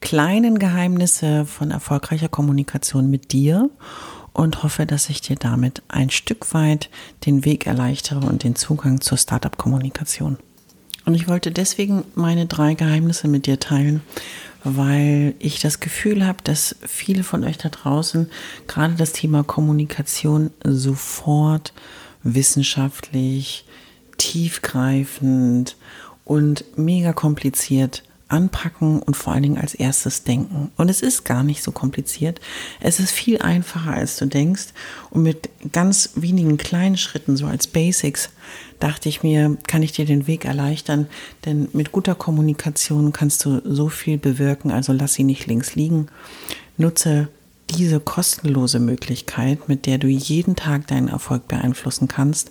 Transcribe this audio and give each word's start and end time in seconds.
kleinen 0.00 0.58
Geheimnisse 0.58 1.46
von 1.46 1.70
erfolgreicher 1.70 2.28
Kommunikation 2.28 3.10
mit 3.10 3.32
dir 3.32 3.70
und 4.32 4.62
hoffe, 4.62 4.84
dass 4.84 5.08
ich 5.08 5.20
dir 5.22 5.36
damit 5.36 5.82
ein 5.88 6.10
Stück 6.10 6.52
weit 6.52 6.90
den 7.24 7.44
Weg 7.44 7.66
erleichtere 7.66 8.20
und 8.20 8.44
den 8.44 8.54
Zugang 8.54 9.00
zur 9.00 9.16
Startup-Kommunikation. 9.16 10.36
Und 11.06 11.14
ich 11.14 11.28
wollte 11.28 11.50
deswegen 11.52 12.04
meine 12.14 12.46
drei 12.46 12.74
Geheimnisse 12.74 13.28
mit 13.28 13.46
dir 13.46 13.60
teilen, 13.60 14.02
weil 14.64 15.34
ich 15.38 15.60
das 15.60 15.80
Gefühl 15.80 16.26
habe, 16.26 16.38
dass 16.42 16.76
viele 16.82 17.22
von 17.22 17.44
euch 17.44 17.56
da 17.56 17.68
draußen 17.68 18.28
gerade 18.66 18.94
das 18.94 19.12
Thema 19.12 19.44
Kommunikation 19.44 20.50
sofort 20.64 21.72
wissenschaftlich, 22.24 23.64
tiefgreifend 24.18 25.76
und 26.24 26.64
mega 26.76 27.12
kompliziert 27.12 28.02
anpacken 28.28 29.00
und 29.00 29.16
vor 29.16 29.32
allen 29.32 29.44
Dingen 29.44 29.58
als 29.58 29.74
erstes 29.74 30.24
denken. 30.24 30.70
Und 30.76 30.88
es 30.88 31.00
ist 31.00 31.24
gar 31.24 31.44
nicht 31.44 31.62
so 31.62 31.70
kompliziert. 31.70 32.40
Es 32.80 32.98
ist 32.98 33.12
viel 33.12 33.38
einfacher, 33.38 33.92
als 33.92 34.16
du 34.16 34.26
denkst. 34.26 34.68
Und 35.10 35.22
mit 35.22 35.48
ganz 35.72 36.10
wenigen 36.16 36.56
kleinen 36.56 36.96
Schritten, 36.96 37.36
so 37.36 37.46
als 37.46 37.68
Basics, 37.68 38.30
dachte 38.80 39.08
ich 39.08 39.22
mir, 39.22 39.56
kann 39.68 39.82
ich 39.82 39.92
dir 39.92 40.06
den 40.06 40.26
Weg 40.26 40.44
erleichtern. 40.44 41.06
Denn 41.44 41.68
mit 41.72 41.92
guter 41.92 42.16
Kommunikation 42.16 43.12
kannst 43.12 43.44
du 43.44 43.60
so 43.64 43.88
viel 43.88 44.18
bewirken. 44.18 44.72
Also 44.72 44.92
lass 44.92 45.14
sie 45.14 45.24
nicht 45.24 45.46
links 45.46 45.76
liegen. 45.76 46.08
Nutze 46.76 47.28
diese 47.70 48.00
kostenlose 48.00 48.80
Möglichkeit, 48.80 49.68
mit 49.68 49.86
der 49.86 49.98
du 49.98 50.08
jeden 50.08 50.56
Tag 50.56 50.88
deinen 50.88 51.08
Erfolg 51.08 51.48
beeinflussen 51.48 52.08
kannst 52.08 52.50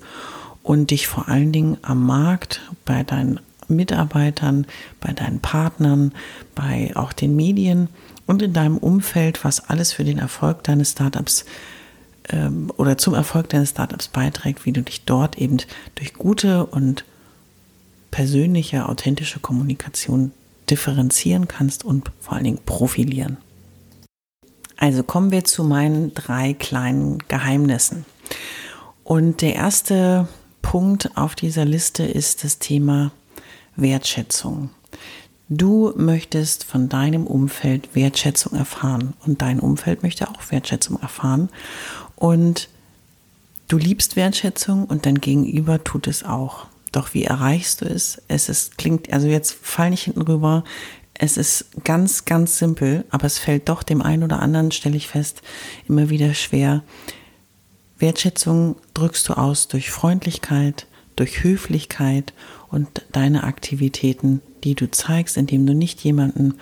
und 0.64 0.92
dich 0.92 1.08
vor 1.08 1.28
allen 1.30 1.52
Dingen 1.52 1.78
am 1.84 2.06
Markt, 2.06 2.62
bei 2.86 3.04
deinen 3.04 3.40
Mitarbeitern, 3.70 4.66
bei 5.00 5.14
deinen 5.14 5.40
Partnern, 5.40 6.14
bei 6.54 6.92
auch 6.96 7.14
den 7.14 7.36
Medien 7.36 7.90
und 8.26 8.42
in 8.42 8.54
deinem 8.54 8.78
Umfeld, 8.78 9.44
was 9.44 9.70
alles 9.70 9.94
für 9.94 10.04
den 10.04 10.18
Erfolg 10.18 10.64
deines 10.64 10.92
Startups 10.92 11.46
ähm, 12.30 12.72
oder 12.78 12.98
zum 12.98 13.14
Erfolg 13.14 13.50
deines 13.50 13.72
Startups 13.72 14.08
beiträgt, 14.08 14.66
wie 14.66 14.72
du 14.72 14.82
dich 14.82 15.06
dort 15.06 15.38
eben 15.38 15.58
durch 15.96 16.14
gute 16.14 16.66
und 16.66 17.06
persönliche, 18.12 18.88
authentische 18.88 19.40
Kommunikation 19.40 20.32
differenzieren 20.70 21.48
kannst 21.48 21.86
und 21.86 22.12
vor 22.20 22.34
allen 22.34 22.46
Dingen 22.46 22.60
profilieren. 22.66 23.38
Also 24.78 25.04
kommen 25.04 25.32
wir 25.32 25.44
zu 25.44 25.64
meinen 25.64 26.14
drei 26.14 26.54
kleinen 26.54 27.20
Geheimnissen. 27.28 28.06
Und 29.04 29.42
der 29.42 29.56
erste 29.56 30.28
Punkt 30.62 31.12
auf 31.16 31.36
dieser 31.36 31.66
Liste 31.66 32.04
ist 32.04 32.44
das 32.44 32.60
Thema 32.60 33.12
Wertschätzung. 33.76 34.70
Du 35.48 35.94
möchtest 35.96 36.64
von 36.64 36.90
deinem 36.90 37.28
Umfeld 37.28 37.94
Wertschätzung 37.94 38.58
erfahren 38.58 39.14
und 39.26 39.42
dein 39.42 39.60
Umfeld 39.60 40.02
möchte 40.02 40.28
auch 40.28 40.52
Wertschätzung 40.52 41.00
erfahren. 41.02 41.50
Und 42.16 42.70
du 43.68 43.78
liebst 43.78 44.16
Wertschätzung 44.16 44.86
und 44.86 45.06
dein 45.06 45.22
Gegenüber 45.22 45.84
tut 45.84 46.08
es 46.08 46.24
auch. 46.24 46.66
Doch 46.92 47.14
wie 47.14 47.26
erreichst 47.26 47.82
du 47.82 47.86
es? 47.86 48.22
Es 48.28 48.50
ist, 48.50 48.78
klingt, 48.78 49.14
also 49.14 49.28
jetzt 49.28 49.54
fall 49.62 49.92
nicht 49.92 50.04
hinten 50.06 50.22
rüber. 50.22 50.64
Es 51.14 51.38
ist 51.38 51.68
ganz, 51.84 52.26
ganz 52.26 52.58
simpel, 52.58 53.06
aber 53.10 53.26
es 53.26 53.38
fällt 53.38 53.70
doch 53.70 53.84
dem 53.84 54.02
einen 54.02 54.24
oder 54.24 54.42
anderen, 54.42 54.72
stelle 54.72 54.98
ich 54.98 55.08
fest, 55.08 55.42
immer 55.88 56.10
wieder 56.10 56.34
schwer. 56.34 56.84
Wertschätzung 58.00 58.78
drückst 58.94 59.30
du 59.30 59.34
aus 59.34 59.68
durch 59.68 59.92
Freundlichkeit, 59.92 60.88
durch 61.16 61.44
Höflichkeit 61.44 62.34
und 62.76 63.06
deine 63.12 63.44
Aktivitäten, 63.44 64.42
die 64.64 64.76
du 64.76 64.92
zeigst, 64.92 65.38
indem 65.38 65.66
du 65.66 65.74
nicht 65.74 66.04
jemanden 66.04 66.56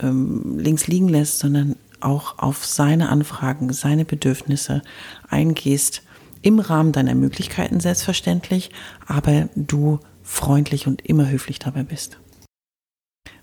ähm, 0.00 0.58
links 0.58 0.86
liegen 0.86 1.08
lässt, 1.08 1.40
sondern 1.40 1.76
auch 2.00 2.38
auf 2.38 2.64
seine 2.64 3.08
Anfragen, 3.08 3.72
seine 3.72 4.04
Bedürfnisse 4.04 4.82
eingehst, 5.28 6.02
im 6.42 6.60
Rahmen 6.60 6.92
deiner 6.92 7.14
Möglichkeiten 7.14 7.80
selbstverständlich, 7.80 8.70
aber 9.06 9.48
du 9.56 9.98
freundlich 10.22 10.86
und 10.86 11.04
immer 11.04 11.28
höflich 11.28 11.58
dabei 11.58 11.82
bist. 11.82 12.18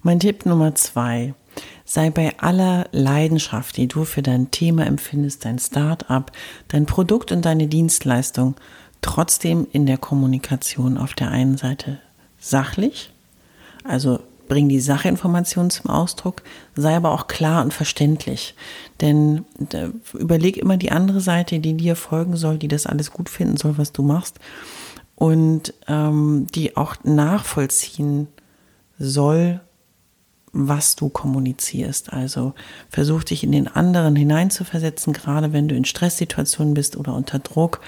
Mein 0.01 0.19
Tipp 0.19 0.45
Nummer 0.45 0.75
zwei. 0.75 1.33
Sei 1.83 2.09
bei 2.09 2.39
aller 2.39 2.87
Leidenschaft, 2.91 3.75
die 3.75 3.87
du 3.87 4.05
für 4.05 4.21
dein 4.21 4.51
Thema 4.51 4.85
empfindest, 4.85 5.43
dein 5.43 5.59
Start-up, 5.59 6.31
dein 6.69 6.85
Produkt 6.85 7.31
und 7.31 7.43
deine 7.43 7.67
Dienstleistung, 7.67 8.55
trotzdem 9.01 9.67
in 9.71 9.85
der 9.85 9.97
Kommunikation 9.97 10.97
auf 10.97 11.13
der 11.13 11.29
einen 11.29 11.57
Seite 11.57 11.99
sachlich, 12.39 13.11
also 13.83 14.19
bring 14.47 14.67
die 14.67 14.81
Sachinformation 14.81 15.69
zum 15.69 15.89
Ausdruck, 15.89 16.43
sei 16.75 16.95
aber 16.95 17.11
auch 17.11 17.27
klar 17.27 17.63
und 17.63 17.73
verständlich. 17.73 18.53
Denn 18.99 19.45
überleg 20.13 20.57
immer 20.57 20.75
die 20.75 20.91
andere 20.91 21.21
Seite, 21.21 21.59
die 21.59 21.73
dir 21.75 21.95
folgen 21.95 22.35
soll, 22.35 22.57
die 22.57 22.67
das 22.67 22.85
alles 22.85 23.11
gut 23.11 23.29
finden 23.29 23.55
soll, 23.55 23.77
was 23.77 23.93
du 23.93 24.03
machst 24.03 24.39
und 25.15 25.73
ähm, 25.87 26.47
die 26.53 26.75
auch 26.75 26.95
nachvollziehen 27.03 28.27
soll, 28.99 29.61
was 30.53 30.95
du 30.95 31.09
kommunizierst. 31.09 32.11
Also 32.11 32.53
versuch 32.89 33.23
dich 33.23 33.43
in 33.43 33.51
den 33.51 33.67
anderen 33.67 34.15
hineinzuversetzen, 34.15 35.13
gerade 35.13 35.53
wenn 35.53 35.67
du 35.67 35.75
in 35.75 35.85
Stresssituationen 35.85 36.73
bist 36.73 36.97
oder 36.97 37.13
unter 37.13 37.39
Druck. 37.39 37.81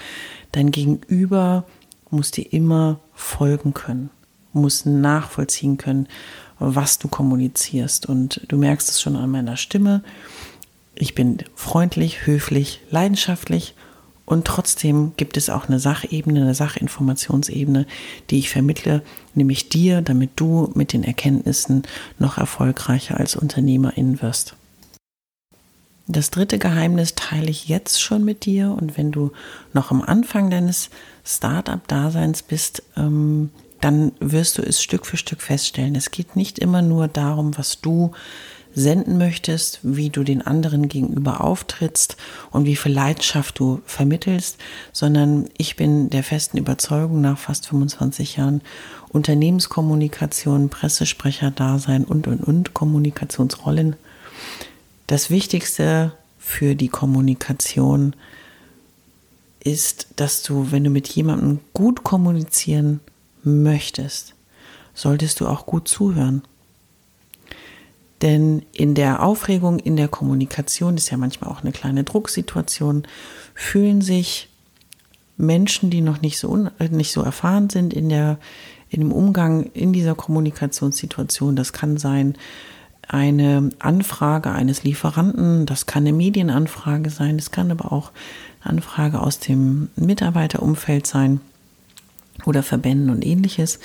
Dein 0.52 0.70
Gegenüber 0.70 1.64
muss 2.10 2.30
dir 2.30 2.52
immer 2.52 3.00
folgen 3.12 3.74
können, 3.74 4.10
muss 4.52 4.86
nachvollziehen 4.86 5.78
können, 5.78 6.08
was 6.58 6.98
du 6.98 7.08
kommunizierst. 7.08 8.06
Und 8.06 8.40
du 8.48 8.56
merkst 8.56 8.88
es 8.88 9.00
schon 9.00 9.16
an 9.16 9.30
meiner 9.30 9.56
Stimme. 9.56 10.02
Ich 10.94 11.14
bin 11.14 11.38
freundlich, 11.54 12.26
höflich, 12.26 12.80
leidenschaftlich 12.90 13.74
und 14.26 14.46
trotzdem 14.46 15.12
gibt 15.16 15.36
es 15.36 15.50
auch 15.50 15.68
eine 15.68 15.78
Sachebene, 15.78 16.40
eine 16.40 16.54
Sachinformationsebene, 16.54 17.86
die 18.30 18.38
ich 18.38 18.50
vermittle, 18.50 19.02
nämlich 19.34 19.68
dir, 19.68 20.00
damit 20.00 20.30
du 20.36 20.70
mit 20.74 20.92
den 20.92 21.04
Erkenntnissen 21.04 21.82
noch 22.18 22.38
erfolgreicher 22.38 23.18
als 23.18 23.36
Unternehmerin 23.36 24.22
wirst. 24.22 24.56
Das 26.06 26.30
dritte 26.30 26.58
Geheimnis 26.58 27.14
teile 27.14 27.50
ich 27.50 27.68
jetzt 27.68 28.02
schon 28.02 28.24
mit 28.24 28.44
dir 28.44 28.76
und 28.78 28.98
wenn 28.98 29.10
du 29.10 29.32
noch 29.72 29.90
am 29.90 30.02
Anfang 30.02 30.50
deines 30.50 30.90
Startup-Daseins 31.24 32.42
bist, 32.42 32.82
ähm, 32.96 33.50
dann 33.80 34.12
wirst 34.20 34.56
du 34.56 34.62
es 34.62 34.82
Stück 34.82 35.06
für 35.06 35.16
Stück 35.16 35.42
feststellen. 35.42 35.94
Es 35.94 36.10
geht 36.10 36.36
nicht 36.36 36.58
immer 36.58 36.82
nur 36.82 37.08
darum, 37.08 37.56
was 37.58 37.80
du 37.80 38.12
senden 38.74 39.18
möchtest, 39.18 39.80
wie 39.82 40.10
du 40.10 40.24
den 40.24 40.42
anderen 40.42 40.88
gegenüber 40.88 41.40
auftrittst 41.40 42.16
und 42.50 42.66
wie 42.66 42.76
viel 42.76 42.92
Leidenschaft 42.92 43.58
du 43.58 43.80
vermittelst, 43.86 44.58
sondern 44.92 45.48
ich 45.56 45.76
bin 45.76 46.10
der 46.10 46.24
festen 46.24 46.58
Überzeugung 46.58 47.20
nach 47.20 47.38
fast 47.38 47.68
25 47.68 48.36
Jahren 48.36 48.62
Unternehmenskommunikation, 49.10 50.70
Pressesprecher-Dasein 50.70 52.04
und, 52.04 52.26
und, 52.26 52.42
und 52.42 52.74
Kommunikationsrollen. 52.74 53.94
Das 55.06 55.30
Wichtigste 55.30 56.12
für 56.38 56.74
die 56.74 56.88
Kommunikation 56.88 58.14
ist, 59.60 60.08
dass 60.16 60.42
du, 60.42 60.72
wenn 60.72 60.84
du 60.84 60.90
mit 60.90 61.08
jemandem 61.08 61.60
gut 61.72 62.02
kommunizieren 62.02 63.00
möchtest, 63.44 64.34
solltest 64.94 65.40
du 65.40 65.46
auch 65.46 65.66
gut 65.66 65.88
zuhören. 65.88 66.42
Denn 68.24 68.62
in 68.72 68.94
der 68.94 69.22
Aufregung, 69.22 69.78
in 69.78 69.96
der 69.96 70.08
Kommunikation 70.08 70.96
ist 70.96 71.10
ja 71.10 71.18
manchmal 71.18 71.50
auch 71.50 71.60
eine 71.60 71.72
kleine 71.72 72.04
Drucksituation, 72.04 73.02
fühlen 73.54 74.00
sich 74.00 74.48
Menschen, 75.36 75.90
die 75.90 76.00
noch 76.00 76.22
nicht 76.22 76.38
so, 76.38 76.70
nicht 76.90 77.12
so 77.12 77.20
erfahren 77.20 77.68
sind 77.68 77.92
in, 77.92 78.08
der, 78.08 78.38
in 78.88 79.00
dem 79.00 79.12
Umgang 79.12 79.64
in 79.74 79.92
dieser 79.92 80.14
Kommunikationssituation. 80.14 81.54
Das 81.54 81.74
kann 81.74 81.98
sein 81.98 82.34
eine 83.06 83.68
Anfrage 83.78 84.50
eines 84.52 84.84
Lieferanten, 84.84 85.66
das 85.66 85.84
kann 85.84 86.04
eine 86.04 86.14
Medienanfrage 86.14 87.10
sein, 87.10 87.36
das 87.36 87.50
kann 87.50 87.70
aber 87.70 87.92
auch 87.92 88.10
eine 88.62 88.78
Anfrage 88.78 89.20
aus 89.20 89.38
dem 89.38 89.90
Mitarbeiterumfeld 89.96 91.06
sein 91.06 91.42
oder 92.46 92.62
Verbänden 92.62 93.10
und 93.10 93.22
ähnliches. 93.22 93.80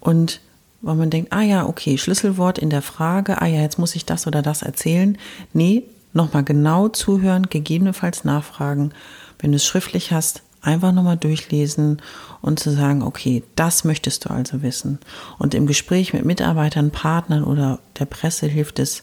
Und 0.00 0.40
weil 0.80 0.94
man 0.94 1.10
denkt, 1.10 1.32
ah 1.32 1.42
ja, 1.42 1.66
okay, 1.66 1.98
Schlüsselwort 1.98 2.58
in 2.58 2.70
der 2.70 2.82
Frage, 2.82 3.42
ah 3.42 3.46
ja, 3.46 3.60
jetzt 3.60 3.78
muss 3.78 3.96
ich 3.96 4.04
das 4.04 4.26
oder 4.26 4.42
das 4.42 4.62
erzählen. 4.62 5.18
Nee, 5.52 5.84
nochmal 6.12 6.44
genau 6.44 6.88
zuhören, 6.88 7.48
gegebenenfalls 7.48 8.24
nachfragen. 8.24 8.92
Wenn 9.38 9.52
du 9.52 9.56
es 9.56 9.66
schriftlich 9.66 10.12
hast, 10.12 10.42
einfach 10.60 10.92
nochmal 10.92 11.16
durchlesen 11.16 12.02
und 12.40 12.58
zu 12.60 12.70
sagen, 12.70 13.02
okay, 13.02 13.42
das 13.56 13.84
möchtest 13.84 14.24
du 14.24 14.30
also 14.30 14.62
wissen. 14.62 14.98
Und 15.38 15.54
im 15.54 15.66
Gespräch 15.66 16.12
mit 16.12 16.24
Mitarbeitern, 16.24 16.90
Partnern 16.90 17.44
oder 17.44 17.78
der 17.98 18.06
Presse 18.06 18.46
hilft 18.46 18.78
es, 18.78 19.02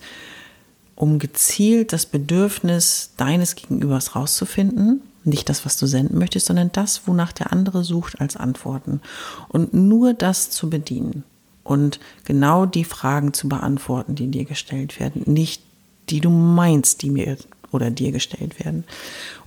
um 0.96 1.20
gezielt 1.20 1.92
das 1.92 2.06
Bedürfnis 2.06 3.12
deines 3.18 3.56
Gegenübers 3.56 4.16
rauszufinden. 4.16 5.02
Nicht 5.26 5.50
das, 5.50 5.66
was 5.66 5.78
du 5.78 5.88
senden 5.88 6.20
möchtest, 6.20 6.46
sondern 6.46 6.72
das, 6.72 7.08
wonach 7.08 7.34
der 7.34 7.52
andere 7.52 7.84
sucht 7.84 8.22
als 8.22 8.38
Antworten. 8.38 9.02
Und 9.50 9.74
nur 9.74 10.14
das 10.14 10.52
zu 10.52 10.70
bedienen 10.70 11.24
und 11.66 12.00
genau 12.24 12.66
die 12.66 12.86
Fragen 12.86 13.34
zu 13.34 13.50
beantworten, 13.50 14.16
die 14.16 14.28
dir 14.28 14.46
gestellt 14.46 15.00
werden. 15.02 15.24
Nicht 15.26 15.62
die 16.10 16.22
du 16.22 16.30
meinst, 16.30 17.02
die 17.02 17.10
mir 17.10 17.36
oder 17.72 17.92
dir 17.92 18.12
gestellt 18.12 18.64
werden. 18.64 18.86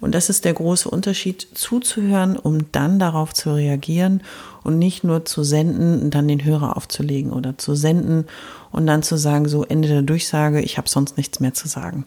Und 0.00 0.14
das 0.14 0.28
ist 0.28 0.44
der 0.44 0.52
große 0.52 0.90
Unterschied, 0.90 1.46
zuzuhören, 1.54 2.36
um 2.36 2.70
dann 2.72 2.98
darauf 2.98 3.32
zu 3.32 3.54
reagieren 3.54 4.22
und 4.64 4.78
nicht 4.78 5.04
nur 5.04 5.24
zu 5.24 5.44
senden 5.44 6.02
und 6.02 6.14
dann 6.14 6.28
den 6.28 6.44
Hörer 6.44 6.76
aufzulegen 6.76 7.32
oder 7.32 7.56
zu 7.56 7.74
senden 7.74 8.26
und 8.70 8.86
dann 8.86 9.02
zu 9.02 9.16
sagen, 9.16 9.48
so 9.48 9.64
Ende 9.64 9.88
der 9.88 10.02
Durchsage, 10.02 10.60
ich 10.60 10.76
habe 10.76 10.88
sonst 10.88 11.16
nichts 11.16 11.40
mehr 11.40 11.54
zu 11.54 11.68
sagen. 11.68 12.04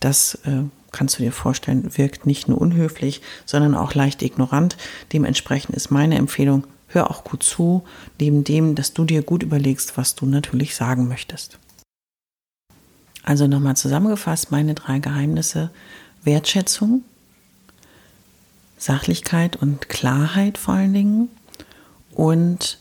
Das 0.00 0.34
äh, 0.44 0.64
kannst 0.92 1.18
du 1.18 1.22
dir 1.22 1.32
vorstellen, 1.32 1.96
wirkt 1.96 2.26
nicht 2.26 2.48
nur 2.48 2.60
unhöflich, 2.60 3.22
sondern 3.46 3.74
auch 3.74 3.94
leicht 3.94 4.22
ignorant. 4.22 4.76
Dementsprechend 5.12 5.74
ist 5.76 5.90
meine 5.90 6.16
Empfehlung, 6.16 6.64
hör 6.94 7.10
auch 7.10 7.24
gut 7.24 7.42
zu, 7.42 7.84
neben 8.18 8.44
dem, 8.44 8.74
dass 8.74 8.92
du 8.92 9.04
dir 9.04 9.22
gut 9.22 9.42
überlegst, 9.42 9.96
was 9.96 10.14
du 10.14 10.26
natürlich 10.26 10.74
sagen 10.74 11.08
möchtest. 11.08 11.58
Also 13.22 13.46
nochmal 13.46 13.76
zusammengefasst, 13.76 14.50
meine 14.50 14.74
drei 14.74 14.98
Geheimnisse. 14.98 15.70
Wertschätzung, 16.24 17.04
Sachlichkeit 18.78 19.56
und 19.56 19.88
Klarheit 19.88 20.58
vor 20.58 20.74
allen 20.74 20.94
Dingen 20.94 21.28
und 22.12 22.78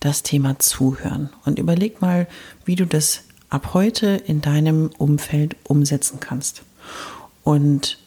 das 0.00 0.22
Thema 0.22 0.58
Zuhören. 0.58 1.30
Und 1.44 1.58
überleg 1.58 2.00
mal, 2.00 2.26
wie 2.64 2.76
du 2.76 2.86
das 2.86 3.24
ab 3.50 3.74
heute 3.74 4.08
in 4.26 4.40
deinem 4.40 4.90
Umfeld 4.98 5.56
umsetzen 5.64 6.20
kannst. 6.20 6.62
Und 7.44 7.98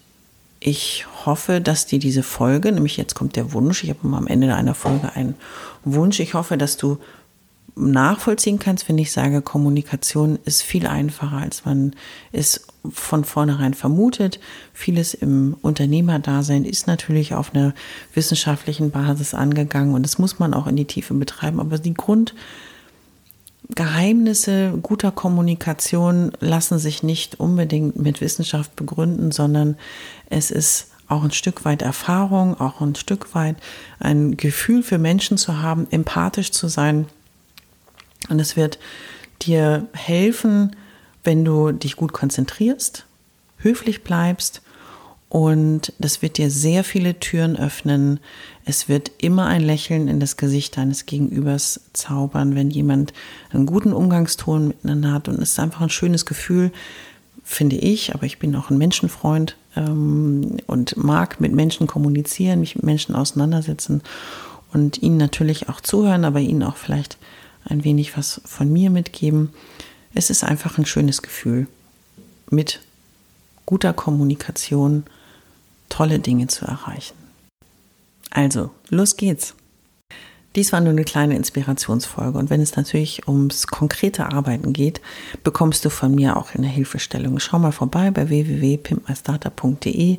ich 0.63 1.07
hoffe, 1.25 1.59
dass 1.59 1.87
dir 1.87 1.99
diese 1.99 2.21
Folge, 2.21 2.71
nämlich 2.71 2.95
jetzt 2.95 3.15
kommt 3.15 3.35
der 3.35 3.51
Wunsch, 3.51 3.83
ich 3.83 3.89
habe 3.89 4.15
am 4.15 4.27
Ende 4.27 4.53
einer 4.53 4.75
Folge 4.75 5.13
einen 5.15 5.35
Wunsch, 5.83 6.19
ich 6.19 6.35
hoffe, 6.35 6.55
dass 6.55 6.77
du 6.77 6.99
nachvollziehen 7.75 8.59
kannst, 8.59 8.87
wenn 8.87 8.97
ich 8.99 9.11
sage, 9.11 9.41
Kommunikation 9.41 10.37
ist 10.45 10.61
viel 10.61 10.85
einfacher, 10.85 11.37
als 11.37 11.65
man 11.65 11.95
es 12.31 12.67
von 12.87 13.23
vornherein 13.23 13.73
vermutet. 13.73 14.39
Vieles 14.71 15.15
im 15.15 15.55
Unternehmerdasein 15.61 16.65
ist 16.65 16.85
natürlich 16.85 17.33
auf 17.33 17.55
einer 17.55 17.73
wissenschaftlichen 18.13 18.91
Basis 18.91 19.33
angegangen 19.33 19.95
und 19.95 20.03
das 20.03 20.19
muss 20.19 20.37
man 20.37 20.53
auch 20.53 20.67
in 20.67 20.75
die 20.75 20.85
Tiefe 20.85 21.15
betreiben. 21.15 21.59
Aber 21.59 21.79
die 21.79 21.95
Grundgeheimnisse 23.71 24.77
guter 24.81 25.11
Kommunikation 25.11 26.33
lassen 26.41 26.77
sich 26.77 27.03
nicht 27.03 27.39
unbedingt 27.39 27.95
mit 27.95 28.19
Wissenschaft 28.19 28.75
begründen, 28.75 29.31
sondern 29.31 29.77
es 30.29 30.51
ist 30.51 30.87
auch 31.07 31.23
ein 31.23 31.31
Stück 31.31 31.63
weit 31.63 31.81
Erfahrung, 31.81 32.59
auch 32.59 32.81
ein 32.81 32.95
Stück 32.95 33.33
weit 33.33 33.55
ein 33.99 34.35
Gefühl 34.35 34.83
für 34.83 34.97
Menschen 34.97 35.37
zu 35.37 35.61
haben, 35.61 35.87
empathisch 35.89 36.51
zu 36.51 36.67
sein. 36.67 37.07
Und 38.29 38.39
es 38.39 38.57
wird 38.57 38.77
dir 39.41 39.87
helfen, 39.93 40.75
wenn 41.23 41.45
du 41.45 41.71
dich 41.71 41.95
gut 41.95 42.11
konzentrierst, 42.11 43.05
höflich 43.57 44.03
bleibst 44.03 44.61
und 45.31 45.93
das 45.97 46.21
wird 46.21 46.37
dir 46.37 46.51
sehr 46.51 46.83
viele 46.83 47.17
Türen 47.17 47.55
öffnen. 47.55 48.19
Es 48.65 48.89
wird 48.89 49.13
immer 49.17 49.45
ein 49.45 49.61
Lächeln 49.61 50.09
in 50.09 50.19
das 50.19 50.35
Gesicht 50.35 50.75
deines 50.75 51.05
Gegenübers 51.05 51.79
zaubern, 51.93 52.53
wenn 52.53 52.69
jemand 52.69 53.13
einen 53.51 53.65
guten 53.65 53.93
Umgangston 53.93 54.67
miteinander 54.67 55.13
hat. 55.13 55.29
Und 55.29 55.35
es 55.35 55.51
ist 55.51 55.59
einfach 55.59 55.79
ein 55.79 55.89
schönes 55.89 56.25
Gefühl, 56.25 56.73
finde 57.45 57.77
ich. 57.77 58.13
Aber 58.13 58.25
ich 58.25 58.39
bin 58.39 58.53
auch 58.57 58.71
ein 58.71 58.77
Menschenfreund 58.77 59.55
ähm, 59.77 60.57
und 60.67 60.97
mag 60.97 61.39
mit 61.39 61.53
Menschen 61.53 61.87
kommunizieren, 61.87 62.59
mich 62.59 62.75
mit 62.75 62.83
Menschen 62.83 63.15
auseinandersetzen 63.15 64.01
und 64.73 65.01
ihnen 65.01 65.15
natürlich 65.15 65.69
auch 65.69 65.79
zuhören, 65.79 66.25
aber 66.25 66.41
ihnen 66.41 66.63
auch 66.63 66.75
vielleicht 66.75 67.17
ein 67.63 67.85
wenig 67.85 68.17
was 68.17 68.41
von 68.43 68.69
mir 68.69 68.89
mitgeben. 68.89 69.53
Es 70.13 70.29
ist 70.29 70.43
einfach 70.43 70.77
ein 70.77 70.85
schönes 70.85 71.21
Gefühl, 71.21 71.67
mit 72.49 72.81
guter 73.65 73.93
Kommunikation 73.93 75.05
tolle 75.91 76.19
Dinge 76.19 76.47
zu 76.47 76.65
erreichen. 76.65 77.15
Also, 78.31 78.71
los 78.89 79.17
geht's. 79.17 79.55
Dies 80.55 80.73
war 80.73 80.81
nur 80.81 80.89
eine 80.89 81.05
kleine 81.05 81.37
Inspirationsfolge 81.37 82.37
und 82.37 82.49
wenn 82.49 82.59
es 82.59 82.75
natürlich 82.75 83.25
ums 83.25 83.67
konkrete 83.67 84.33
Arbeiten 84.33 84.73
geht, 84.73 84.99
bekommst 85.45 85.85
du 85.85 85.89
von 85.89 86.13
mir 86.13 86.35
auch 86.35 86.53
eine 86.53 86.67
Hilfestellung. 86.67 87.39
Schau 87.39 87.57
mal 87.57 87.71
vorbei 87.71 88.11
bei 88.11 88.27
www.pimpmystarter.de 88.27 90.17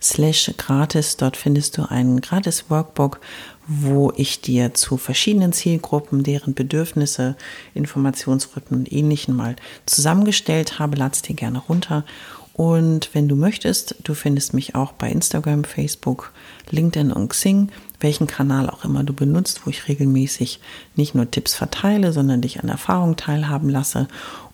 slash 0.00 0.54
gratis. 0.56 1.18
Dort 1.18 1.36
findest 1.36 1.76
du 1.76 1.82
ein 1.90 2.22
gratis 2.22 2.70
Workbook, 2.70 3.20
wo 3.66 4.10
ich 4.16 4.40
dir 4.40 4.72
zu 4.72 4.96
verschiedenen 4.96 5.52
Zielgruppen, 5.52 6.22
deren 6.22 6.54
Bedürfnisse, 6.54 7.36
Informationsrhythmen 7.74 8.80
und 8.80 8.92
ähnlichen 8.92 9.36
mal 9.36 9.54
zusammengestellt 9.84 10.78
habe. 10.78 10.96
Lad's 10.96 11.20
dir 11.20 11.34
gerne 11.34 11.58
runter 11.58 12.06
und 12.54 13.10
wenn 13.14 13.26
du 13.26 13.34
möchtest, 13.34 13.96
du 14.04 14.14
findest 14.14 14.54
mich 14.54 14.76
auch 14.76 14.92
bei 14.92 15.10
Instagram, 15.10 15.64
Facebook, 15.64 16.32
LinkedIn 16.70 17.12
und 17.12 17.28
Xing, 17.28 17.70
welchen 17.98 18.28
Kanal 18.28 18.70
auch 18.70 18.84
immer 18.84 19.02
du 19.02 19.12
benutzt, 19.12 19.62
wo 19.64 19.70
ich 19.70 19.88
regelmäßig 19.88 20.60
nicht 20.94 21.16
nur 21.16 21.28
Tipps 21.28 21.54
verteile, 21.54 22.12
sondern 22.12 22.42
dich 22.42 22.62
an 22.62 22.68
Erfahrungen 22.68 23.16
teilhaben 23.16 23.68
lasse 23.68 24.06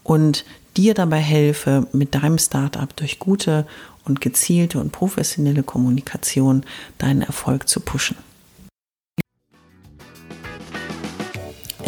und 0.03 0.47
dir 0.79 0.95
dabei 0.95 1.19
helfe, 1.19 1.87
mit 1.93 2.15
deinem 2.15 2.39
Startup 2.39 2.95
durch 2.97 3.19
gute 3.19 3.67
und 4.07 4.23
gezielte 4.23 4.81
und 4.81 4.93
professionelle 4.93 5.63
Kommunikation 5.63 6.65
deinen 6.97 7.21
Erfolg 7.21 7.69
zu 7.69 7.81
pushen. 7.81 8.17